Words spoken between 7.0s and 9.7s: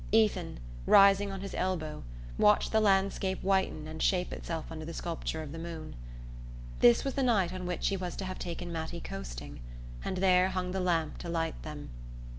was the night on which he was to have taken Mattie coasting,